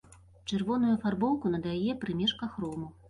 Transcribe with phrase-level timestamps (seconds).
[0.51, 2.91] Чырвоную афарбоўку надае прымешка хрому.